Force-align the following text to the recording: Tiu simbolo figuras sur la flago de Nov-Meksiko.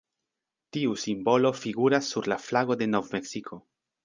Tiu 0.77 0.95
simbolo 1.01 1.51
figuras 1.59 2.09
sur 2.15 2.31
la 2.33 2.39
flago 2.47 2.79
de 2.81 2.89
Nov-Meksiko. 2.97 3.63